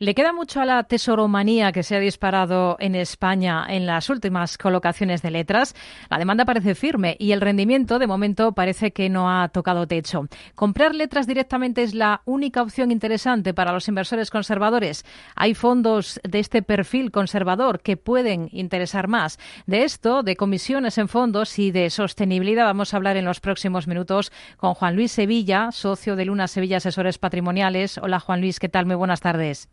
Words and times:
Le 0.00 0.16
queda 0.16 0.32
mucho 0.32 0.60
a 0.60 0.64
la 0.64 0.82
tesoromanía 0.82 1.70
que 1.70 1.84
se 1.84 1.94
ha 1.94 2.00
disparado 2.00 2.76
en 2.80 2.96
España 2.96 3.64
en 3.68 3.86
las 3.86 4.10
últimas 4.10 4.58
colocaciones 4.58 5.22
de 5.22 5.30
letras. 5.30 5.76
La 6.10 6.18
demanda 6.18 6.44
parece 6.44 6.74
firme 6.74 7.14
y 7.20 7.30
el 7.30 7.40
rendimiento, 7.40 8.00
de 8.00 8.08
momento, 8.08 8.50
parece 8.50 8.90
que 8.90 9.08
no 9.08 9.30
ha 9.30 9.46
tocado 9.50 9.86
techo. 9.86 10.26
¿Comprar 10.56 10.96
letras 10.96 11.28
directamente 11.28 11.84
es 11.84 11.94
la 11.94 12.22
única 12.24 12.60
opción 12.60 12.90
interesante 12.90 13.54
para 13.54 13.70
los 13.70 13.86
inversores 13.86 14.32
conservadores? 14.32 15.04
Hay 15.36 15.54
fondos 15.54 16.20
de 16.24 16.40
este 16.40 16.62
perfil 16.62 17.12
conservador 17.12 17.80
que 17.80 17.96
pueden 17.96 18.48
interesar 18.50 19.06
más. 19.06 19.38
De 19.66 19.84
esto, 19.84 20.24
de 20.24 20.34
comisiones 20.34 20.98
en 20.98 21.06
fondos 21.06 21.56
y 21.60 21.70
de 21.70 21.88
sostenibilidad, 21.88 22.64
vamos 22.64 22.92
a 22.92 22.96
hablar 22.96 23.16
en 23.16 23.26
los 23.26 23.38
próximos 23.38 23.86
minutos 23.86 24.32
con 24.56 24.74
Juan 24.74 24.96
Luis 24.96 25.12
Sevilla, 25.12 25.70
socio 25.70 26.16
de 26.16 26.24
Luna 26.24 26.48
Sevilla 26.48 26.78
Asesores 26.78 27.18
Patrimoniales. 27.18 27.98
Hola, 27.98 28.18
Juan 28.18 28.40
Luis, 28.40 28.58
¿qué 28.58 28.68
tal? 28.68 28.86
Muy 28.86 28.96
buenas 28.96 29.20
tardes. 29.20 29.68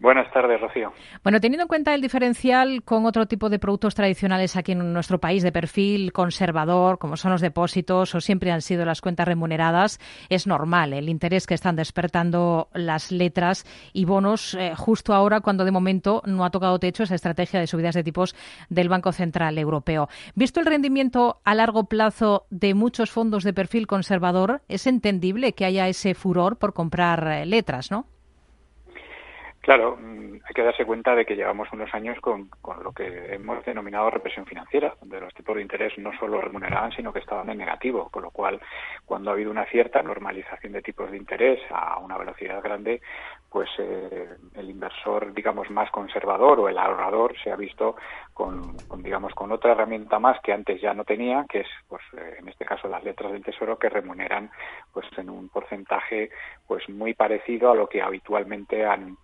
Buenas 0.00 0.30
tardes, 0.32 0.60
Rocío. 0.60 0.92
Bueno, 1.22 1.40
teniendo 1.40 1.62
en 1.62 1.68
cuenta 1.68 1.94
el 1.94 2.02
diferencial 2.02 2.82
con 2.82 3.06
otro 3.06 3.26
tipo 3.26 3.48
de 3.48 3.60
productos 3.60 3.94
tradicionales 3.94 4.56
aquí 4.56 4.72
en 4.72 4.92
nuestro 4.92 5.20
país 5.20 5.42
de 5.42 5.52
perfil 5.52 6.12
conservador, 6.12 6.98
como 6.98 7.16
son 7.16 7.30
los 7.30 7.40
depósitos 7.40 8.14
o 8.14 8.20
siempre 8.20 8.50
han 8.50 8.60
sido 8.60 8.84
las 8.84 9.00
cuentas 9.00 9.26
remuneradas, 9.26 10.00
es 10.28 10.48
normal 10.48 10.92
el 10.92 11.08
interés 11.08 11.46
que 11.46 11.54
están 11.54 11.76
despertando 11.76 12.68
las 12.74 13.12
letras 13.12 13.64
y 13.92 14.04
bonos 14.04 14.54
eh, 14.54 14.74
justo 14.76 15.14
ahora 15.14 15.40
cuando 15.40 15.64
de 15.64 15.70
momento 15.70 16.22
no 16.26 16.44
ha 16.44 16.50
tocado 16.50 16.80
techo 16.80 17.04
esa 17.04 17.14
estrategia 17.14 17.60
de 17.60 17.68
subidas 17.68 17.94
de 17.94 18.02
tipos 18.02 18.34
del 18.68 18.88
Banco 18.88 19.12
Central 19.12 19.58
Europeo. 19.58 20.08
Visto 20.34 20.58
el 20.58 20.66
rendimiento 20.66 21.40
a 21.44 21.54
largo 21.54 21.84
plazo 21.84 22.46
de 22.50 22.74
muchos 22.74 23.12
fondos 23.12 23.44
de 23.44 23.54
perfil 23.54 23.86
conservador, 23.86 24.60
es 24.68 24.88
entendible 24.88 25.52
que 25.52 25.64
haya 25.64 25.86
ese 25.86 26.14
furor 26.14 26.58
por 26.58 26.74
comprar 26.74 27.26
eh, 27.28 27.46
letras, 27.46 27.92
¿no? 27.92 28.06
Claro, 29.64 29.96
mm, 29.98 30.40
hay 30.44 30.54
que 30.54 30.62
darse 30.62 30.84
cuenta 30.84 31.14
de 31.14 31.24
que 31.24 31.36
llevamos 31.36 31.72
unos 31.72 31.92
años 31.94 32.20
con, 32.20 32.50
lo 32.82 32.92
que 32.92 33.34
hemos 33.34 33.64
denominado 33.64 34.10
represión 34.10 34.44
financiera, 34.44 34.94
donde 35.00 35.18
los 35.18 35.32
tipos 35.32 35.56
de 35.56 35.62
interés 35.62 35.96
no 35.96 36.12
solo 36.18 36.38
remuneraban, 36.38 36.92
sino 36.92 37.14
que 37.14 37.20
estaban 37.20 37.48
en 37.48 37.56
negativo, 37.56 38.10
con 38.10 38.24
lo 38.24 38.30
cual, 38.30 38.60
cuando 39.06 39.30
ha 39.30 39.32
habido 39.32 39.50
una 39.50 39.64
cierta 39.64 40.02
normalización 40.02 40.74
de 40.74 40.82
tipos 40.82 41.10
de 41.10 41.16
interés 41.16 41.60
a 41.70 41.98
una 41.98 42.18
velocidad 42.18 42.62
grande, 42.62 43.00
pues 43.48 43.70
eh, 43.78 44.28
el 44.54 44.68
inversor, 44.68 45.32
digamos, 45.32 45.70
más 45.70 45.90
conservador 45.90 46.60
o 46.60 46.68
el 46.68 46.76
ahorrador 46.76 47.34
se 47.42 47.50
ha 47.50 47.56
visto 47.56 47.96
con, 48.34 48.76
digamos, 48.98 49.32
con 49.34 49.50
otra 49.50 49.72
herramienta 49.72 50.18
más 50.18 50.38
que 50.42 50.52
antes 50.52 50.78
ya 50.82 50.92
no 50.92 51.04
tenía, 51.04 51.46
que 51.48 51.60
es, 51.60 51.68
pues, 51.88 52.02
eh, 52.18 52.36
en 52.38 52.48
este 52.48 52.66
caso, 52.66 52.86
las 52.86 53.02
letras 53.02 53.32
del 53.32 53.44
tesoro 53.44 53.78
que 53.78 53.88
remuneran, 53.88 54.50
pues, 54.92 55.06
en 55.16 55.30
un 55.30 55.48
porcentaje, 55.48 56.28
pues, 56.66 56.86
muy 56.90 57.14
parecido 57.14 57.70
a 57.70 57.74
lo 57.74 57.88
que 57.88 58.02
habitualmente 58.02 58.84
han 58.84 59.16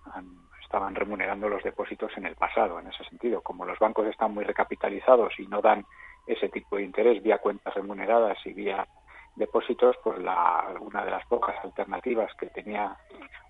estaban 0.70 0.94
remunerando 0.94 1.48
los 1.48 1.64
depósitos 1.64 2.12
en 2.16 2.26
el 2.26 2.36
pasado, 2.36 2.78
en 2.78 2.86
ese 2.86 3.02
sentido. 3.02 3.40
Como 3.40 3.66
los 3.66 3.76
bancos 3.80 4.06
están 4.06 4.32
muy 4.32 4.44
recapitalizados 4.44 5.32
y 5.40 5.48
no 5.48 5.60
dan 5.60 5.84
ese 6.28 6.48
tipo 6.48 6.76
de 6.76 6.84
interés 6.84 7.20
vía 7.24 7.38
cuentas 7.38 7.74
remuneradas 7.74 8.38
y 8.46 8.52
vía 8.52 8.86
depósitos, 9.34 9.96
pues 10.04 10.20
la, 10.20 10.72
una 10.78 11.04
de 11.04 11.10
las 11.10 11.26
pocas 11.26 11.56
alternativas 11.64 12.32
que 12.38 12.46
tenía 12.46 12.96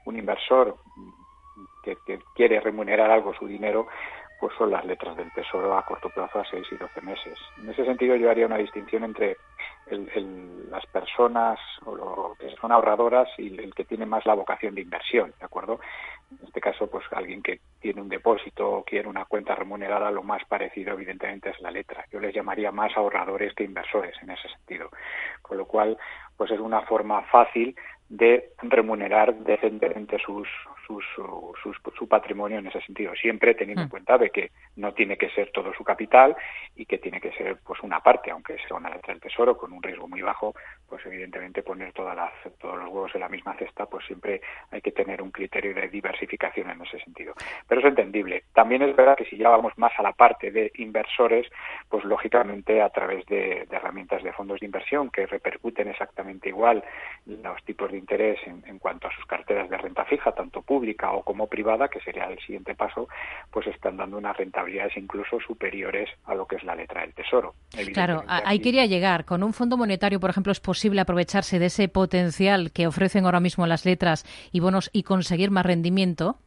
un 0.06 0.16
inversor 0.16 0.76
que, 1.84 1.98
quiere 2.34 2.58
remunerar 2.58 3.10
algo 3.10 3.34
su 3.34 3.46
dinero, 3.46 3.86
pues 4.40 4.54
son 4.56 4.70
las 4.70 4.86
letras 4.86 5.14
del 5.14 5.30
Tesoro 5.32 5.76
a 5.76 5.84
corto 5.84 6.08
plazo 6.08 6.38
a 6.40 6.44
6 6.50 6.66
y 6.72 6.76
12 6.76 7.02
meses. 7.02 7.38
En 7.58 7.68
ese 7.68 7.84
sentido 7.84 8.16
yo 8.16 8.30
haría 8.30 8.46
una 8.46 8.56
distinción 8.56 9.04
entre 9.04 9.36
las 10.70 10.86
personas 10.86 11.58
o 11.84 11.94
lo 11.94 12.36
que 12.38 12.48
son 12.56 12.72
ahorradoras 12.72 13.28
y 13.36 13.58
el 13.58 13.74
que 13.74 13.84
tiene 13.84 14.06
más 14.06 14.24
la 14.24 14.34
vocación 14.34 14.74
de 14.74 14.80
inversión, 14.80 15.34
¿de 15.38 15.44
acuerdo? 15.44 15.80
En 16.50 16.52
este 16.52 16.68
caso, 16.72 16.90
pues 16.90 17.04
alguien 17.12 17.44
que 17.44 17.60
tiene 17.78 18.00
un 18.00 18.08
depósito 18.08 18.68
o 18.68 18.82
quiere 18.82 19.06
una 19.06 19.24
cuenta 19.24 19.54
remunerada, 19.54 20.10
lo 20.10 20.24
más 20.24 20.44
parecido 20.46 20.94
evidentemente 20.94 21.50
es 21.50 21.60
la 21.60 21.70
letra. 21.70 22.04
Yo 22.10 22.18
les 22.18 22.34
llamaría 22.34 22.72
más 22.72 22.90
ahorradores 22.96 23.54
que 23.54 23.62
inversores 23.62 24.16
en 24.20 24.30
ese 24.30 24.48
sentido. 24.48 24.90
Con 25.42 25.58
lo 25.58 25.66
cual, 25.66 25.96
pues 26.36 26.50
es 26.50 26.58
una 26.58 26.80
forma 26.82 27.22
fácil 27.30 27.76
de 28.10 28.50
remunerar 28.62 29.34
decentemente 29.36 30.18
sus, 30.18 30.48
sus, 30.84 31.76
su 31.96 32.08
patrimonio 32.08 32.58
en 32.58 32.66
ese 32.66 32.80
sentido, 32.80 33.14
siempre 33.14 33.54
teniendo 33.54 33.82
en 33.82 33.86
mm. 33.86 33.90
cuenta 33.90 34.18
de 34.18 34.30
que 34.30 34.50
no 34.76 34.92
tiene 34.92 35.16
que 35.16 35.30
ser 35.30 35.52
todo 35.52 35.72
su 35.74 35.84
capital 35.84 36.36
y 36.74 36.86
que 36.86 36.98
tiene 36.98 37.20
que 37.20 37.30
ser 37.32 37.58
pues 37.64 37.80
una 37.84 38.00
parte, 38.00 38.32
aunque 38.32 38.56
sea 38.66 38.76
una 38.76 38.90
letra 38.90 39.14
del 39.14 39.22
tesoro 39.22 39.56
con 39.56 39.72
un 39.72 39.80
riesgo 39.80 40.08
muy 40.08 40.22
bajo, 40.22 40.54
pues 40.88 41.06
evidentemente 41.06 41.62
poner 41.62 41.92
todas 41.92 42.16
las, 42.16 42.32
todos 42.58 42.78
los 42.78 42.88
huevos 42.88 43.14
en 43.14 43.20
la 43.20 43.28
misma 43.28 43.54
cesta, 43.54 43.86
pues 43.86 44.04
siempre 44.06 44.40
hay 44.72 44.80
que 44.80 44.90
tener 44.90 45.22
un 45.22 45.30
criterio 45.30 45.72
de 45.72 45.88
diversificación 45.88 46.68
en 46.70 46.82
ese 46.82 46.98
sentido. 46.98 47.34
Pero 47.68 47.80
es 47.80 47.86
entendible. 47.86 48.42
También 48.52 48.82
es 48.82 48.96
verdad 48.96 49.16
que 49.16 49.26
si 49.26 49.36
ya 49.36 49.50
vamos 49.50 49.78
más 49.78 49.92
a 49.98 50.02
la 50.02 50.12
parte 50.12 50.50
de 50.50 50.72
inversores, 50.76 51.46
pues 51.88 52.04
lógicamente 52.04 52.82
a 52.82 52.90
través 52.90 53.24
de, 53.26 53.66
de 53.70 53.76
herramientas 53.76 54.24
de 54.24 54.32
fondos 54.32 54.58
de 54.58 54.66
inversión 54.66 55.10
que 55.10 55.26
repercuten 55.26 55.86
exactamente 55.86 56.48
igual 56.48 56.82
los 57.26 57.62
tipos 57.64 57.92
de 57.92 57.99
interés 58.00 58.38
en, 58.46 58.78
cuanto 58.78 59.06
a 59.06 59.14
sus 59.14 59.24
carteras 59.26 59.70
de 59.70 59.76
renta 59.76 60.04
fija, 60.04 60.32
tanto 60.32 60.62
pública 60.62 61.12
o 61.12 61.22
como 61.22 61.46
privada, 61.46 61.88
que 61.88 62.00
sería 62.00 62.24
el 62.24 62.38
siguiente 62.40 62.74
paso, 62.74 63.08
pues 63.50 63.66
están 63.68 63.96
dando 63.96 64.18
unas 64.18 64.36
rentabilidades 64.36 64.96
incluso 64.96 65.38
superiores 65.40 66.10
a 66.24 66.34
lo 66.34 66.46
que 66.46 66.56
es 66.56 66.64
la 66.64 66.74
letra 66.74 67.02
del 67.02 67.14
Tesoro. 67.14 67.54
Claro, 67.92 68.24
ahí 68.26 68.60
quería 68.60 68.86
llegar. 68.86 69.24
Con 69.24 69.42
un 69.42 69.52
fondo 69.52 69.76
monetario, 69.76 70.18
por 70.18 70.30
ejemplo, 70.30 70.52
es 70.52 70.60
posible 70.60 71.00
aprovecharse 71.00 71.58
de 71.58 71.66
ese 71.66 71.88
potencial 71.88 72.72
que 72.72 72.86
ofrecen 72.86 73.24
ahora 73.24 73.40
mismo 73.40 73.66
las 73.66 73.84
letras 73.84 74.24
y 74.52 74.60
bonos 74.60 74.90
y 74.92 75.04
conseguir 75.04 75.50
más 75.50 75.66
rendimiento. 75.66 76.38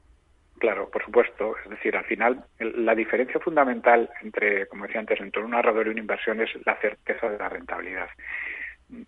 Claro, 0.60 0.90
por 0.90 1.04
supuesto. 1.04 1.56
Es 1.64 1.70
decir, 1.70 1.96
al 1.96 2.06
final, 2.06 2.46
la 2.60 2.96
diferencia 2.96 3.40
fundamental 3.40 4.10
entre, 4.22 4.66
como 4.68 4.86
decía 4.86 5.02
antes, 5.02 5.20
entre 5.20 5.44
un 5.44 5.54
ahorrador 5.54 5.88
y 5.88 5.90
una 5.90 6.00
inversión 6.00 6.40
es 6.42 6.50
la 6.66 6.80
certeza 6.80 7.30
de 7.30 7.38
la 7.38 7.50
rentabilidad 7.50 8.08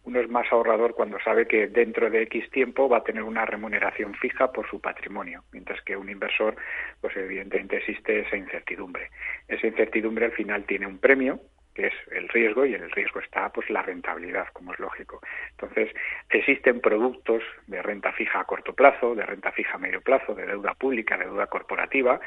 uno 0.03 0.19
es 0.19 0.29
más 0.29 0.51
ahorrador 0.51 0.93
cuando 0.95 1.19
sabe 1.19 1.47
que 1.47 1.67
dentro 1.67 2.09
de 2.09 2.23
X 2.23 2.49
tiempo 2.49 2.89
va 2.89 2.97
a 2.97 3.03
tener 3.03 3.23
una 3.23 3.45
remuneración 3.45 4.13
fija 4.15 4.51
por 4.51 4.69
su 4.69 4.79
patrimonio, 4.81 5.43
mientras 5.51 5.81
que 5.81 5.97
un 5.97 6.09
inversor, 6.09 6.55
pues 7.01 7.15
evidentemente 7.17 7.77
existe 7.77 8.21
esa 8.21 8.37
incertidumbre. 8.37 9.09
Esa 9.47 9.67
incertidumbre 9.67 10.25
al 10.25 10.31
final 10.31 10.65
tiene 10.65 10.87
un 10.87 10.97
premio, 10.97 11.39
que 11.73 11.87
es 11.87 11.93
el 12.11 12.29
riesgo, 12.29 12.65
y 12.65 12.73
en 12.73 12.83
el 12.83 12.91
riesgo 12.91 13.19
está 13.19 13.49
pues 13.49 13.69
la 13.69 13.81
rentabilidad, 13.81 14.47
como 14.53 14.73
es 14.73 14.79
lógico. 14.79 15.19
Entonces, 15.51 15.93
existen 16.29 16.79
productos 16.79 17.43
de 17.67 17.81
renta 17.81 18.13
fija 18.13 18.39
a 18.39 18.45
corto 18.45 18.73
plazo, 18.73 19.13
de 19.13 19.25
renta 19.25 19.51
fija 19.51 19.75
a 19.75 19.77
medio 19.77 20.01
plazo, 20.01 20.33
de 20.33 20.45
deuda 20.45 20.73
pública, 20.73 21.17
de 21.17 21.25
deuda 21.25 21.47
corporativa, 21.47 22.19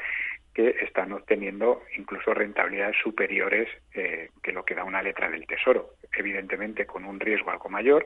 que 0.59 0.75
están 0.83 1.13
obteniendo 1.13 1.83
incluso 1.97 2.33
rentabilidades 2.33 2.97
superiores 3.01 3.69
eh, 3.93 4.29
que 4.43 4.51
lo 4.51 4.65
que 4.65 4.75
da 4.75 4.83
una 4.83 5.01
letra 5.01 5.29
del 5.29 5.47
tesoro, 5.47 5.91
evidentemente 6.11 6.85
con 6.85 7.05
un 7.05 7.17
riesgo 7.17 7.49
algo 7.49 7.69
mayor, 7.69 8.05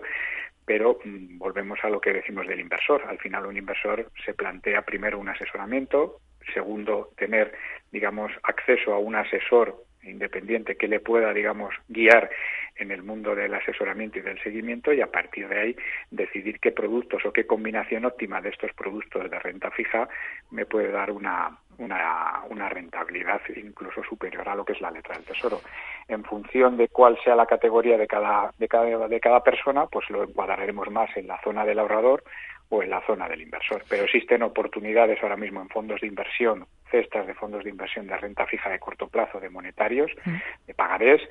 pero 0.64 1.00
mm, 1.04 1.40
volvemos 1.40 1.80
a 1.82 1.90
lo 1.90 2.00
que 2.00 2.14
decimos 2.14 2.46
del 2.46 2.60
inversor. 2.60 3.06
Al 3.08 3.18
final 3.18 3.48
un 3.48 3.58
inversor 3.58 4.12
se 4.24 4.36
plantea 4.36 4.84
primero 4.84 5.18
un 5.18 5.30
asesoramiento, 5.30 6.20
segundo 6.54 7.10
tener, 7.18 7.54
digamos, 7.92 8.32
acceso 8.44 8.94
a 8.94 9.00
un 9.00 9.16
asesor 9.16 9.76
independiente 10.04 10.76
que 10.76 10.88
le 10.88 11.00
pueda, 11.00 11.34
digamos, 11.34 11.74
guiar 11.88 12.30
en 12.76 12.92
el 12.92 13.02
mundo 13.02 13.34
del 13.36 13.54
asesoramiento 13.54 14.20
y 14.20 14.22
del 14.22 14.42
seguimiento 14.44 14.94
y 14.94 15.02
a 15.02 15.12
partir 15.12 15.48
de 15.48 15.60
ahí 15.60 15.76
decidir 16.12 16.60
qué 16.60 16.72
productos 16.72 17.26
o 17.26 17.34
qué 17.34 17.48
combinación 17.48 18.06
óptima 18.06 18.42
de 18.42 18.50
estos 18.50 18.74
productos 18.74 19.30
de 19.30 19.40
renta 19.40 19.72
fija 19.72 20.08
me 20.52 20.66
puede 20.66 20.92
dar 20.92 21.12
una, 21.12 21.58
una, 21.78 22.42
una 22.50 22.70
rentabilidad 22.70 23.42
incluso 23.56 24.04
superior 24.04 24.48
a 24.48 24.56
lo 24.56 24.66
que 24.66 24.74
es 24.74 24.82
la 24.82 24.92
letra 24.92 25.16
del 25.16 25.26
tesoro. 25.26 25.62
En 26.08 26.24
función 26.24 26.78
de 26.78 26.88
cuál 26.90 27.18
sea 27.24 27.36
la 27.36 27.46
categoría 27.46 27.98
de 27.98 28.08
cada, 28.08 28.52
de 28.58 28.68
cada, 28.68 29.08
de 29.08 29.20
cada 29.20 29.44
persona, 29.44 29.86
pues 29.88 30.10
lo 30.10 30.24
encuadraremos 30.24 30.90
más 30.92 31.16
en 31.16 31.28
la 31.28 31.40
zona 31.42 31.66
del 31.66 31.80
ahorrador 31.80 32.24
o 32.70 32.82
en 32.82 32.90
la 32.90 33.06
zona 33.06 33.28
del 33.28 33.42
inversor. 33.42 33.84
Pero 33.88 34.04
existen 34.04 34.42
oportunidades 34.44 35.22
ahora 35.22 35.38
mismo 35.38 35.62
en 35.62 35.70
fondos 35.70 36.02
de 36.02 36.08
inversión, 36.08 36.66
cestas 36.90 37.28
de 37.28 37.34
fondos 37.34 37.64
de 37.64 37.70
inversión 37.70 38.08
de 38.08 38.18
renta 38.18 38.46
fija 38.46 38.70
de 38.70 38.80
corto 38.80 39.08
plazo, 39.08 39.40
de 39.40 39.50
monetarios, 39.50 40.12
mm. 40.26 40.36
de 40.68 40.74
pagarés, 40.74 41.22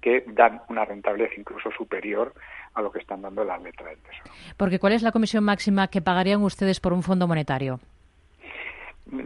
que 0.00 0.24
dan 0.26 0.62
una 0.68 0.84
rentabilidad 0.84 1.30
incluso 1.36 1.70
superior 1.72 2.32
a 2.74 2.82
lo 2.82 2.92
que 2.92 3.00
están 3.00 3.22
dando 3.22 3.44
las 3.44 3.60
letras 3.62 3.90
del 3.90 3.98
Tesoro. 3.98 4.30
Porque 4.56 4.78
¿cuál 4.78 4.92
es 4.92 5.02
la 5.02 5.12
comisión 5.12 5.44
máxima 5.44 5.88
que 5.88 6.02
pagarían 6.02 6.42
ustedes 6.42 6.80
por 6.80 6.92
un 6.92 7.02
fondo 7.02 7.26
monetario? 7.26 7.80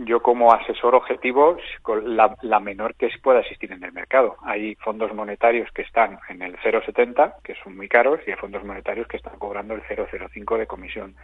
Yo 0.05 0.23
como 0.23 0.53
asesor 0.53 0.95
objetivo 0.95 1.57
la, 2.05 2.61
menor 2.61 2.95
que 2.95 3.09
pueda 3.23 3.41
existir 3.41 3.73
en 3.73 3.85
el 3.85 3.93
mercado. 3.93 4.37
Hay 4.43 4.75
fondos 4.77 5.13
monetarios 5.15 5.71
que 5.73 5.83
están 5.83 6.19
en 6.29 6.43
el 6.43 6.57
0,70, 6.59 7.35
que 7.43 7.55
son 7.63 7.77
muy 7.77 7.89
caros, 7.89 8.21
y 8.27 8.31
hay 8.31 8.37
fondos 8.37 8.65
monetarios 8.65 9.09
que 9.09 9.17
están 9.17 9.39
cobrando 9.39 9.75
el 9.75 9.83
0,05 9.83 10.59
de 10.59 10.67
comisión 10.67 11.15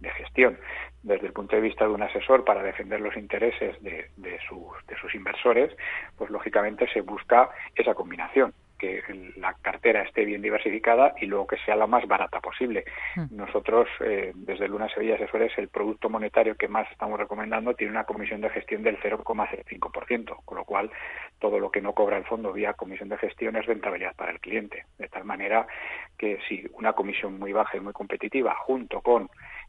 de 0.00 0.10
gestión. 0.10 0.58
Desde 1.02 1.26
el 1.26 1.32
punto 1.32 1.56
de 1.56 1.62
vista 1.62 1.84
de 1.86 1.92
un 1.92 2.02
asesor 2.02 2.44
para 2.44 2.62
defender 2.62 3.00
los 3.00 3.16
intereses 3.16 3.76
de 3.82 4.38
sus 4.48 5.14
inversores, 5.14 5.76
pues 6.16 6.30
lógicamente 6.30 6.88
se 6.92 7.00
busca 7.00 7.50
esa 7.74 7.94
combinación 7.94 8.52
que 8.78 9.02
la 9.36 9.54
cartera 9.54 10.02
esté 10.02 10.24
bien 10.24 10.42
diversificada 10.42 11.14
y 11.20 11.26
luego 11.26 11.46
que 11.46 11.56
sea 11.58 11.76
la 11.76 11.86
más 11.86 12.06
barata 12.06 12.40
posible. 12.40 12.84
Mm. 13.16 13.36
Nosotros, 13.36 13.88
eh, 14.00 14.32
desde 14.34 14.68
Luna 14.68 14.88
Sevilla 14.88 15.14
Asesores, 15.16 15.52
el 15.58 15.68
producto 15.68 16.08
monetario 16.08 16.56
que 16.56 16.68
más 16.68 16.90
estamos 16.90 17.18
recomendando 17.18 17.74
tiene 17.74 17.92
una 17.92 18.04
comisión 18.04 18.40
de 18.40 18.50
gestión 18.50 18.82
del 18.82 18.98
0,05%, 18.98 20.36
con 20.44 20.58
lo 20.58 20.64
cual 20.64 20.90
todo 21.38 21.58
lo 21.58 21.70
que 21.70 21.80
no 21.80 21.92
cobra 21.92 22.16
el 22.16 22.24
fondo 22.24 22.52
vía 22.52 22.74
comisión 22.74 23.08
de 23.08 23.18
gestión 23.18 23.56
es 23.56 23.66
rentabilidad 23.66 24.14
para 24.14 24.32
el 24.32 24.40
cliente. 24.40 24.84
De 24.98 25.08
tal 25.08 25.24
manera 25.24 25.66
que 26.18 26.38
si 26.48 26.66
una 26.74 26.92
comisión 26.92 27.38
muy 27.38 27.52
baja 27.52 27.76
y 27.76 27.80
muy 27.80 27.92
competitiva, 27.92 28.54
junto 28.54 29.00
con 29.00 29.28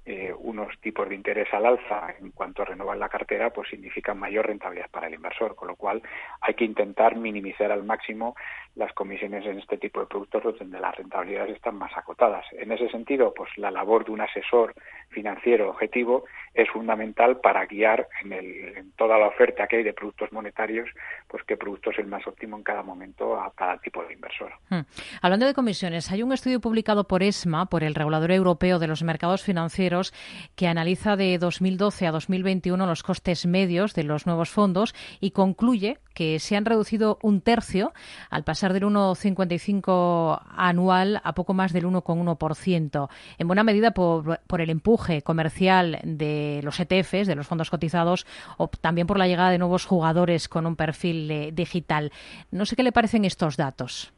eh, 0.09 0.33
unos 0.39 0.79
tipos 0.79 1.09
de 1.09 1.15
interés 1.15 1.53
al 1.53 1.65
alza 1.65 2.15
en 2.21 2.31
cuanto 2.31 2.63
a 2.63 2.95
la 2.95 3.09
cartera, 3.09 3.49
pues 3.49 3.67
significan 3.69 4.17
mayor 4.17 4.47
rentabilidad 4.47 4.89
para 4.89 5.07
el 5.07 5.15
inversor, 5.15 5.53
con 5.53 5.67
lo 5.67 5.75
cual 5.75 6.01
hay 6.39 6.53
que 6.53 6.63
intentar 6.63 7.17
minimizar 7.17 7.73
al 7.73 7.83
máximo 7.83 8.33
las 8.75 8.93
comisiones 8.93 9.45
en 9.45 9.59
este 9.59 9.77
tipo 9.77 9.99
de 9.99 10.05
productos 10.05 10.57
donde 10.59 10.79
las 10.79 10.95
rentabilidades 10.95 11.57
están 11.57 11.75
más 11.75 11.91
acotadas. 11.97 12.45
En 12.53 12.71
ese 12.71 12.87
sentido, 12.87 13.33
pues 13.33 13.49
la 13.57 13.69
labor 13.69 14.05
de 14.05 14.11
un 14.11 14.21
asesor 14.21 14.73
financiero 15.09 15.71
objetivo 15.71 16.23
es 16.53 16.69
fundamental 16.69 17.41
para 17.41 17.65
guiar 17.65 18.07
en, 18.23 18.31
el, 18.31 18.77
en 18.77 18.91
toda 18.93 19.17
la 19.17 19.27
oferta 19.27 19.67
que 19.67 19.77
hay 19.77 19.83
de 19.83 19.93
productos 19.93 20.31
monetarios, 20.31 20.89
pues 21.27 21.43
qué 21.45 21.57
producto 21.57 21.91
es 21.91 21.99
el 21.99 22.07
más 22.07 22.25
óptimo 22.27 22.57
en 22.57 22.63
cada 22.63 22.83
momento 22.83 23.39
a 23.39 23.51
cada 23.53 23.77
tipo 23.79 24.03
de 24.03 24.13
inversor. 24.13 24.51
Hmm. 24.69 24.81
Hablando 25.21 25.45
de 25.45 25.53
comisiones, 25.53 26.11
hay 26.11 26.23
un 26.23 26.31
estudio 26.31 26.59
publicado 26.59 27.07
por 27.07 27.23
ESMA, 27.23 27.67
por 27.67 27.83
el 27.83 27.95
regulador 27.95 28.31
europeo 28.31 28.79
de 28.79 28.87
los 28.87 29.03
mercados 29.03 29.43
financieros, 29.43 30.13
que 30.55 30.67
analiza 30.67 31.15
de 31.15 31.37
2012 31.37 32.07
a 32.07 32.11
2021 32.11 32.85
los 32.85 33.03
costes 33.03 33.45
medios 33.45 33.93
de 33.93 34.03
los 34.03 34.25
nuevos 34.25 34.49
fondos 34.49 34.95
y 35.19 35.31
concluye 35.31 35.99
que 36.13 36.39
se 36.39 36.55
han 36.55 36.65
reducido 36.65 37.19
un 37.21 37.41
tercio 37.41 37.93
al 38.31 38.43
pasar 38.43 38.73
del 38.73 38.85
1,55 38.85 40.41
anual 40.49 41.21
a 41.23 41.33
poco 41.33 41.53
más 41.53 41.73
del 41.73 41.85
1,1%, 41.85 43.09
en 43.37 43.47
buena 43.47 43.63
medida 43.63 43.91
por, 43.91 44.39
por, 44.47 44.61
el 44.61 44.71
empuje 44.71 45.21
comercial 45.21 45.99
de 46.03 46.61
los 46.63 46.79
ETFs, 46.79 47.27
de 47.27 47.35
los 47.35 47.45
fondos 47.45 47.69
cotizados, 47.69 48.25
o 48.57 48.67
también 48.67 49.05
por 49.05 49.19
la 49.19 49.27
llegada 49.27 49.51
de 49.51 49.59
nuevos 49.59 49.85
jugadores 49.85 50.49
con 50.49 50.65
un 50.65 50.75
perfil 50.75 51.16
eh, 51.29 51.51
digital. 51.53 52.11
No 52.51 52.65
sé 52.65 52.75
qué 52.75 52.83
le 52.83 52.91
parecen 52.91 53.25
estos 53.25 53.57
datos 53.57 54.13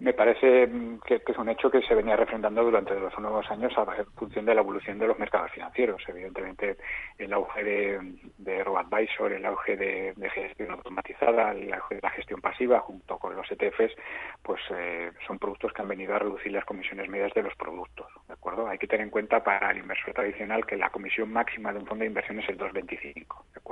me 0.00 0.12
parece 0.12 0.66
mm, 0.66 1.00
que, 1.00 1.22
es 1.26 1.38
un 1.38 1.48
hecho 1.48 1.70
que 1.70 1.82
se 1.82 1.94
venía 1.94 2.16
refrendando 2.16 2.62
durante 2.62 2.94
los 2.94 3.12
últimos 3.16 3.50
años 3.50 3.72
a 3.76 3.86
función 4.14 4.44
de 4.44 4.54
la 4.54 4.60
evolución 4.60 4.98
de 4.98 5.06
los 5.06 5.18
mercados 5.18 5.50
financieros. 5.50 6.02
Evidentemente, 6.06 6.76
el 7.18 7.32
auge 7.32 7.64
de, 7.64 8.00
de 8.38 8.60
advisor 8.60 9.32
el 9.32 9.44
auge 9.44 9.76
de, 9.76 10.30
gestión 10.30 10.70
automatizada, 10.70 11.52
el 11.52 11.72
auge 11.72 11.96
de 11.96 12.00
la 12.02 12.10
gestión 12.10 12.40
pasiva, 12.40 12.80
junto 12.80 13.18
con 13.18 13.34
los 13.34 13.50
ETFs, 13.50 13.94
pues 14.42 14.60
eh, 14.70 15.10
son 15.26 15.38
productos 15.38 15.72
que 15.72 15.82
han 15.82 15.88
venido 15.88 16.14
a 16.14 16.18
reducir 16.18 16.52
las 16.52 16.64
comisiones 16.64 17.08
medias 17.08 17.32
de 17.34 17.42
los 17.42 17.54
productos. 17.56 18.06
¿De 18.28 18.34
acuerdo? 18.34 18.68
Hay 18.68 18.78
que 18.78 18.86
tener 18.86 19.04
en 19.04 19.10
cuenta 19.10 19.42
para 19.42 19.70
el 19.70 19.78
inversor 19.78 20.14
tradicional 20.14 20.64
que 20.64 20.76
la 20.76 20.90
comisión 20.90 21.32
máxima 21.32 21.72
de 21.72 21.80
un 21.80 21.86
fondo 21.86 22.02
de 22.02 22.08
inversión 22.08 22.38
es 22.38 22.48
el 22.48 22.58
2,25. 22.58 23.24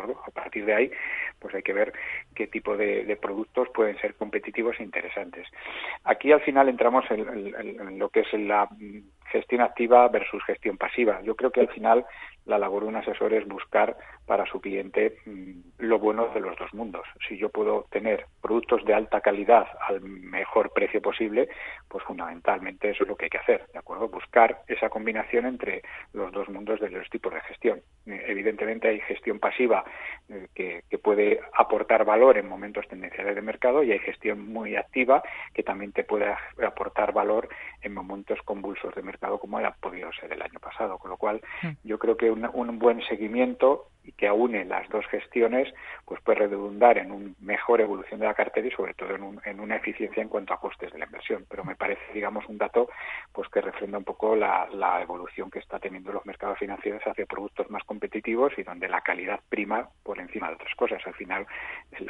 A 0.03 0.31
partir 0.31 0.65
de 0.65 0.75
ahí, 0.75 0.91
pues 1.39 1.55
hay 1.55 1.63
que 1.63 1.73
ver 1.73 1.93
qué 2.35 2.47
tipo 2.47 2.77
de, 2.77 3.05
de 3.05 3.17
productos 3.17 3.69
pueden 3.75 3.99
ser 3.99 4.15
competitivos 4.15 4.77
e 4.79 4.83
interesantes. 4.83 5.47
Aquí 6.05 6.33
al 6.33 6.41
final 6.41 6.69
entramos 6.69 7.05
en, 7.11 7.99
lo 7.99 8.09
que 8.09 8.21
es 8.21 8.33
la 8.35 8.69
gestión 9.31 9.61
activa 9.61 10.09
versus 10.09 10.43
gestión 10.45 10.77
pasiva. 10.77 11.21
Yo 11.23 11.35
creo 11.35 11.51
que 11.51 11.61
al 11.61 11.69
final 11.69 12.05
la 12.47 12.59
labor 12.59 12.85
de 12.85 12.89
un 12.89 12.97
asesor 12.97 13.35
es 13.35 13.47
buscar 13.47 13.97
para 14.25 14.47
su 14.47 14.61
cliente 14.61 15.19
mm, 15.27 15.61
lo 15.79 15.99
bueno 15.99 16.29
de 16.29 16.41
los 16.41 16.57
dos 16.57 16.73
mundos. 16.75 17.07
Si 17.29 17.37
yo 17.37 17.49
puedo 17.49 17.87
tener 17.91 18.27
productos 18.41 18.85
de 18.85 18.95
alta 18.95 19.21
calidad 19.21 19.67
al 19.89 20.01
mejor 20.01 20.73
precio 20.73 21.03
posible, 21.03 21.49
pues 21.89 22.05
fundamentalmente 22.05 22.91
eso 22.91 23.03
es 23.03 23.09
lo 23.09 23.17
que 23.17 23.25
hay 23.25 23.31
que 23.31 23.39
hacer, 23.39 23.67
¿de 23.73 23.79
acuerdo? 23.79 24.09
Buscar 24.09 24.63
esa 24.69 24.89
combinación 24.89 25.47
entre 25.47 25.83
los 26.13 26.33
dos 26.33 26.49
mundos 26.49 26.81
de 26.81 26.91
los 26.91 27.09
tipos 27.11 27.35
de 27.35 27.41
gestión. 27.43 27.81
Eh, 28.07 28.25
evidentemente 28.29 28.89
hay 28.89 29.01
gestión 29.01 29.41
pasiva 29.41 29.85
eh, 30.29 30.47
que, 30.55 30.85
que 30.89 30.99
puede 30.99 31.41
aportar 31.53 32.05
valor 32.05 32.39
en 32.39 32.49
momentos 32.49 32.87
tendenciales 32.89 33.35
de 33.35 33.43
mercado 33.43 33.83
y 33.83 33.93
hay 33.93 33.99
gestión 33.99 34.53
muy 34.53 34.77
activa 34.77 35.23
que 35.53 35.63
también 35.63 35.93
te 35.93 36.05
puede 36.05 36.33
aportar 36.65 37.13
valor 37.13 37.49
en 37.83 37.93
momentos 37.93 38.41
convulsos 38.43 38.95
de 38.95 39.03
mercado 39.03 39.16
como 39.19 39.59
ha 39.59 39.71
podido 39.73 40.11
ser 40.13 40.33
el 40.33 40.43
año 40.43 40.59
pasado. 40.61 40.99
Con 40.99 41.11
lo 41.11 41.17
cual, 41.17 41.41
mm. 41.63 41.69
yo 41.85 41.99
creo 41.99 42.17
que 42.17 42.31
un, 42.31 42.79
buen 42.79 43.03
seguimiento 43.07 43.89
y 44.07 44.13
que 44.13 44.29
aúne 44.29 44.65
las 44.65 44.89
dos 44.89 45.05
gestiones, 45.07 45.73
pues 46.05 46.21
puede 46.23 46.39
redundar 46.39 46.97
en 46.99 47.11
una 47.11 47.35
mejor 47.41 47.81
evolución 47.81 48.21
de 48.21 48.27
la 48.27 48.35
cartera 48.35 48.67
y 48.67 48.71
sobre 48.71 48.95
todo 48.95 49.15
en, 49.45 49.61
una 49.61 49.77
eficiencia 49.77 50.23
en 50.23 50.29
cuanto 50.29 50.55
a 50.55 50.61
costes 50.61 50.93
de 50.93 50.99
la 50.99 51.07
inversión. 51.07 51.45
Pero 51.49 51.65
me 51.65 51.75
parece, 51.75 52.01
digamos, 52.15 52.47
un 52.49 52.57
dato 52.57 52.89
pues 53.33 53.49
que 53.49 53.61
refrenda 53.61 53.99
un 53.99 54.05
poco 54.05 54.37
la, 54.37 54.69
evolución 55.03 55.51
que 55.51 55.59
está 55.59 55.79
teniendo 55.79 56.13
los 56.13 56.25
mercados 56.25 56.59
financieros 56.59 57.03
hacia 57.05 57.27
productos 57.27 57.69
más 57.71 57.83
competitivos 57.85 58.53
y 58.57 58.63
donde 58.63 58.89
la 58.89 59.01
calidad 59.01 59.41
prima 59.49 59.89
por 60.03 60.19
encima 60.19 60.49
de 60.49 60.55
otras 60.55 60.75
cosas. 60.75 61.03
Al 61.07 61.15
final 61.15 61.47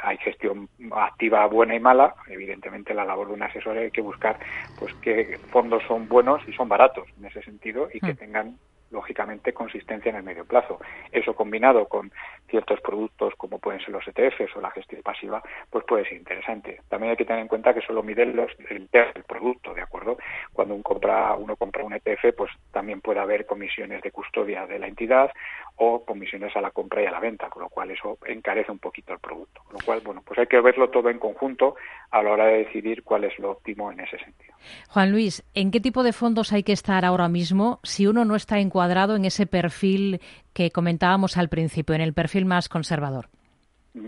hay 0.03 0.17
gestión 0.17 0.69
activa 0.91 1.45
buena 1.47 1.75
y 1.75 1.79
mala. 1.79 2.15
Evidentemente 2.27 2.93
la 2.93 3.05
labor 3.05 3.27
de 3.27 3.33
un 3.33 3.43
asesor 3.43 3.77
hay 3.77 3.91
que 3.91 4.01
buscar 4.01 4.39
pues 4.79 4.93
qué 5.01 5.37
fondos 5.49 5.83
son 5.87 6.07
buenos 6.07 6.47
y 6.47 6.53
son 6.53 6.69
baratos 6.69 7.07
en 7.17 7.25
ese 7.25 7.41
sentido 7.41 7.89
y 7.93 7.99
que 7.99 8.13
mm. 8.13 8.17
tengan 8.17 8.57
lógicamente 8.91 9.53
consistencia 9.53 10.09
en 10.09 10.17
el 10.17 10.23
medio 10.23 10.45
plazo. 10.45 10.79
Eso 11.11 11.35
combinado 11.35 11.87
con 11.87 12.11
ciertos 12.49 12.79
productos 12.81 13.33
como 13.35 13.59
pueden 13.59 13.81
ser 13.81 13.89
los 13.89 14.07
ETFs 14.07 14.55
o 14.55 14.61
la 14.61 14.71
gestión 14.71 15.01
pasiva, 15.01 15.41
pues 15.69 15.85
puede 15.85 16.05
ser 16.05 16.17
interesante. 16.17 16.81
También 16.89 17.11
hay 17.11 17.17
que 17.17 17.25
tener 17.25 17.41
en 17.41 17.47
cuenta 17.47 17.73
que 17.73 17.81
solo 17.81 18.03
miden 18.03 18.35
los, 18.35 18.51
el, 18.69 18.89
el 18.91 19.23
producto, 19.23 19.73
¿de 19.73 19.81
acuerdo? 19.81 20.17
Cuando 20.53 20.73
uno 20.75 20.83
compra, 20.83 21.35
uno 21.35 21.55
compra 21.55 21.83
un 21.83 21.93
ETF, 21.93 22.35
pues 22.35 22.51
también 22.71 23.01
puede 23.01 23.19
haber 23.19 23.45
comisiones 23.45 24.01
de 24.01 24.11
custodia 24.11 24.65
de 24.65 24.79
la 24.79 24.87
entidad 24.87 25.31
o 25.77 26.03
comisiones 26.03 26.55
a 26.55 26.61
la 26.61 26.71
compra 26.71 27.01
y 27.01 27.05
a 27.05 27.11
la 27.11 27.19
venta, 27.19 27.49
con 27.49 27.63
lo 27.63 27.69
cual 27.69 27.91
eso 27.91 28.17
encarece 28.25 28.71
un 28.71 28.79
poquito 28.79 29.13
el 29.13 29.19
producto. 29.19 29.61
Con 29.63 29.73
lo 29.73 29.79
cual, 29.85 30.01
bueno, 30.03 30.23
pues 30.25 30.39
hay 30.39 30.47
que 30.47 30.59
verlo 30.59 30.89
todo 30.89 31.09
en 31.09 31.19
conjunto 31.19 31.75
a 32.09 32.23
la 32.23 32.31
hora 32.31 32.45
de 32.45 32.65
decidir 32.65 33.03
cuál 33.03 33.25
es 33.25 33.37
lo 33.39 33.51
óptimo 33.51 33.91
en 33.91 33.99
ese 33.99 34.17
sentido. 34.17 34.55
Juan 34.89 35.11
Luis, 35.11 35.43
¿en 35.53 35.71
qué 35.71 35.79
tipo 35.79 36.03
de 36.03 36.13
fondos 36.13 36.51
hay 36.51 36.63
que 36.63 36.73
estar 36.73 37.05
ahora 37.05 37.29
mismo 37.29 37.79
si 37.83 38.07
uno 38.07 38.25
no 38.25 38.35
está 38.35 38.59
encuadrado 38.59 39.15
en 39.15 39.25
ese 39.25 39.45
perfil 39.45 40.19
que 40.53 40.71
comentábamos 40.71 41.37
al 41.37 41.49
principio, 41.49 41.93
en 41.93 42.01
el 42.01 42.13
perfil 42.13 42.45
más 42.45 42.69
conservador? 42.69 43.29
Mm. 43.93 44.07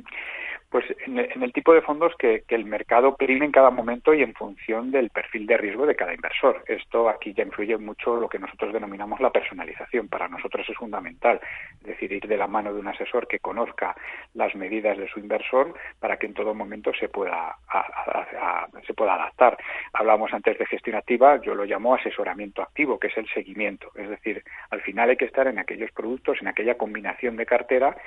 Pues 0.70 0.86
en 1.08 1.18
el, 1.18 1.52
tipo 1.52 1.74
de 1.74 1.82
fondos 1.82 2.14
que, 2.20 2.44
el 2.48 2.66
mercado 2.66 3.16
prime 3.16 3.46
en 3.46 3.52
cada 3.52 3.72
momento 3.72 4.14
y 4.14 4.22
en 4.22 4.36
función 4.36 4.92
del 4.92 5.10
perfil 5.10 5.48
de 5.48 5.58
riesgo 5.58 5.88
de 5.88 5.96
cada 5.96 6.14
inversor. 6.14 6.64
Esto 6.68 7.10
aquí 7.10 7.34
ya 7.34 7.44
influye 7.44 7.76
mucho 7.78 8.18
lo 8.18 8.30
que 8.30 8.38
nosotros 8.38 8.72
denominamos 8.74 9.20
la 9.20 9.32
personalización. 9.32 10.08
Para 10.08 10.28
nosotros 10.28 10.68
es 10.70 10.78
fundamental, 10.78 11.42
es 11.82 11.88
decir, 11.88 12.12
ir 12.12 12.28
de 12.28 12.38
la 12.38 12.46
mano 12.46 12.72
de 12.72 12.80
un 12.80 12.88
asesor 12.88 13.28
que 13.28 13.40
conozca 13.40 13.96
las 14.36 14.54
medidas 14.54 14.96
de 14.98 15.08
su 15.10 15.20
inversor 15.20 15.74
para 16.00 16.18
que 16.18 16.28
en 16.28 16.36
todo 16.36 16.54
momento 16.54 16.92
se 16.94 17.10
pueda, 17.10 17.58
se 18.86 18.94
pueda 18.94 19.16
adaptar. 19.16 19.58
Hablamos 20.00 20.34
antes 20.34 20.58
de 20.58 20.66
gestión 20.66 20.96
activa, 20.96 21.42
yo 21.42 21.54
lo 21.54 21.66
llamo 21.66 21.94
asesoramiento 21.94 22.62
activo, 22.62 22.98
que 22.98 23.08
es 23.08 23.18
el 23.18 23.28
seguimiento. 23.34 23.92
Es 23.96 24.08
decir, 24.08 24.46
al 24.70 24.80
final 24.80 25.10
hay 25.10 25.18
que 25.18 25.26
estar 25.26 25.46
en 25.48 25.60
aquellos 25.60 25.92
productos, 25.92 26.38
en 26.40 26.48
aquella 26.48 26.78
combinación 26.78 27.36
de 27.36 27.46
cartera 27.46 27.98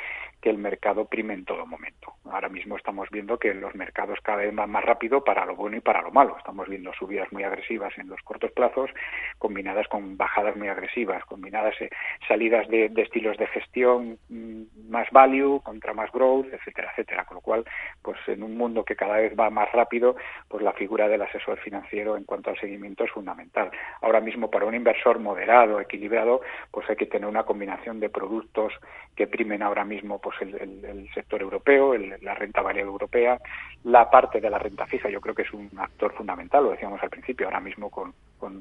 que 0.40 0.48
el 0.48 0.56
mercado 0.56 1.04
prime 1.04 1.34
en 1.34 1.44
todo 1.44 1.66
momento. 1.66 2.14
Ahora 2.30 2.48
mismo 2.48 2.78
estamos 2.78 3.10
viendo 3.10 3.38
que 3.38 3.52
los 3.52 3.74
mercados 3.74 4.18
cada 4.22 4.38
vez 4.38 4.54
van 4.54 4.70
más 4.70 4.82
rápido 4.82 5.22
para 5.22 5.44
lo 5.44 5.54
bueno 5.54 5.76
y 5.76 5.80
para 5.80 6.00
lo 6.00 6.10
malo. 6.10 6.34
Estamos 6.38 6.66
viendo 6.66 6.94
subidas 6.94 7.30
muy 7.30 7.44
agresivas 7.44 7.92
en 7.98 8.08
los 8.08 8.22
cortos 8.22 8.52
plazos, 8.52 8.88
combinadas 9.36 9.86
con 9.88 10.16
bajadas 10.16 10.56
muy 10.56 10.68
agresivas, 10.68 11.22
combinadas 11.26 11.78
eh, 11.82 11.90
salidas 12.26 12.66
de, 12.68 12.90
estilos 12.96 13.36
de 13.36 13.48
gestión 13.48 14.18
mm, 14.30 14.88
más 14.88 15.10
value 15.10 15.60
contra 15.62 15.92
más 15.92 16.10
growth, 16.10 16.46
etcétera, 16.54 16.90
etcétera. 16.92 17.26
Con 17.26 17.34
lo 17.34 17.42
cual, 17.42 17.64
pues 18.00 18.16
en 18.28 18.42
un 18.42 18.56
mundo 18.56 18.82
que 18.82 18.96
cada 18.96 19.18
vez 19.18 19.38
va 19.38 19.50
más 19.50 19.70
rápido, 19.72 20.16
pues 20.48 20.62
la 20.62 20.72
figura 20.72 21.06
del 21.06 21.20
asesor 21.20 21.58
financiero 21.58 21.81
en 21.92 22.24
cuanto 22.24 22.50
al 22.50 22.58
seguimiento 22.58 23.04
es 23.04 23.10
fundamental. 23.10 23.70
Ahora 24.00 24.20
mismo 24.20 24.50
para 24.50 24.66
un 24.66 24.74
inversor 24.74 25.18
moderado, 25.18 25.80
equilibrado, 25.80 26.40
pues 26.70 26.88
hay 26.88 26.96
que 26.96 27.06
tener 27.06 27.28
una 27.28 27.44
combinación 27.44 28.00
de 28.00 28.08
productos 28.08 28.72
que 29.14 29.26
primen 29.26 29.62
ahora 29.62 29.84
mismo 29.84 30.18
pues 30.18 30.36
el, 30.40 30.54
el 30.84 31.08
sector 31.14 31.42
europeo, 31.42 31.94
el, 31.94 32.16
la 32.22 32.34
renta 32.34 32.62
variable 32.62 32.90
europea, 32.90 33.38
la 33.84 34.10
parte 34.10 34.40
de 34.40 34.50
la 34.50 34.58
renta 34.58 34.86
fija, 34.86 35.08
yo 35.08 35.20
creo 35.20 35.34
que 35.34 35.42
es 35.42 35.52
un 35.52 35.70
actor 35.78 36.12
fundamental, 36.14 36.64
lo 36.64 36.70
decíamos 36.70 37.02
al 37.02 37.10
principio, 37.10 37.46
ahora 37.46 37.60
mismo 37.60 37.90
con, 37.90 38.14
con 38.42 38.60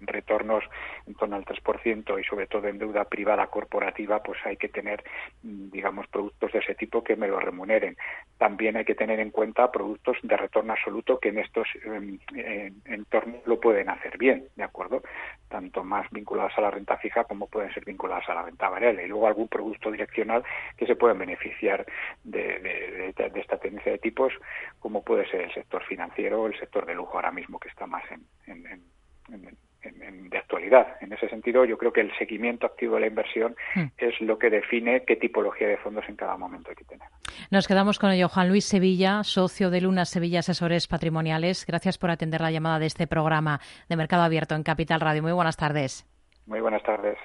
retornos 0.00 0.64
en 1.06 1.14
torno 1.14 1.36
al 1.36 1.44
3% 1.44 2.20
y 2.20 2.24
sobre 2.24 2.48
todo 2.48 2.66
en 2.66 2.78
deuda 2.78 3.04
privada 3.04 3.46
corporativa, 3.46 4.20
pues 4.24 4.38
hay 4.44 4.56
que 4.56 4.68
tener, 4.68 5.04
mm, 5.44 5.70
digamos, 5.70 6.08
productos 6.08 6.50
de 6.50 6.58
ese 6.58 6.74
tipo 6.74 7.04
que 7.04 7.14
me 7.14 7.28
lo 7.28 7.38
remuneren. 7.38 7.96
También 8.38 8.76
hay 8.76 8.84
que 8.84 8.96
tener 8.96 9.20
en 9.20 9.30
cuenta 9.30 9.70
productos 9.70 10.16
de 10.22 10.36
retorno 10.36 10.72
absoluto 10.72 11.20
que 11.20 11.28
en 11.28 11.38
estos 11.38 11.68
em, 11.84 12.18
entornos 12.86 13.46
lo 13.46 13.60
pueden 13.60 13.88
hacer 13.88 14.18
bien, 14.18 14.48
¿de 14.56 14.64
acuerdo? 14.64 15.02
Tanto 15.48 15.84
más 15.84 16.10
vinculados 16.10 16.54
a 16.56 16.60
la 16.60 16.72
renta 16.72 16.96
fija 16.96 17.22
como 17.22 17.46
pueden 17.46 17.72
ser 17.72 17.84
vinculados 17.84 18.28
a 18.28 18.34
la 18.34 18.42
renta 18.42 18.68
variable. 18.68 19.04
Y 19.04 19.08
luego 19.08 19.28
algún 19.28 19.46
producto 19.46 19.92
direccional 19.92 20.42
que 20.76 20.86
se 20.86 20.96
pueden 20.96 21.18
beneficiar 21.18 21.86
de, 22.24 23.14
esta 23.36 23.58
tendencia 23.58 23.92
de 23.92 23.98
tipos, 23.98 24.32
como 24.80 25.04
puede 25.04 25.24
ser 25.30 25.42
el 25.42 25.54
sector 25.54 25.84
financiero 25.84 26.42
o 26.42 26.46
el 26.48 26.58
sector 26.58 26.84
de 26.84 26.94
lujo 26.94 27.14
ahora 27.14 27.30
mismo 27.30 27.60
que 27.60 27.68
está 27.68 27.86
más 27.86 28.02
en 28.10 28.24
de 28.48 28.87
En 31.00 31.12
ese 31.12 31.28
sentido, 31.28 31.64
yo 31.64 31.78
creo 31.78 31.92
que 31.92 32.00
el 32.00 32.12
seguimiento 32.18 32.66
activo 32.66 32.94
de 32.94 33.02
la 33.02 33.06
inversión 33.06 33.56
hmm. 33.74 33.86
es 33.98 34.20
lo 34.20 34.38
que 34.38 34.50
define 34.50 35.04
qué 35.04 35.16
tipología 35.16 35.68
de 35.68 35.76
fondos 35.78 36.04
en 36.08 36.16
cada 36.16 36.36
momento 36.36 36.70
hay 36.70 36.76
que 36.76 36.84
tener. 36.84 37.08
Nos 37.50 37.66
quedamos 37.66 37.98
con 37.98 38.10
ello. 38.10 38.28
Juan 38.28 38.48
Luis 38.48 38.64
Sevilla, 38.64 39.22
socio 39.24 39.70
de 39.70 39.80
Luna 39.80 40.04
Sevilla 40.04 40.40
Asesores 40.40 40.86
Patrimoniales. 40.86 41.64
Gracias 41.66 41.98
por 41.98 42.10
atender 42.10 42.40
la 42.40 42.50
llamada 42.50 42.78
de 42.78 42.86
este 42.86 43.06
programa 43.06 43.60
de 43.88 43.96
Mercado 43.96 44.22
Abierto 44.22 44.54
en 44.54 44.62
Capital 44.62 45.00
Radio. 45.00 45.22
Muy 45.22 45.32
buenas 45.32 45.56
tardes. 45.56 46.06
Muy 46.46 46.60
buenas 46.60 46.82
tardes. 46.82 47.18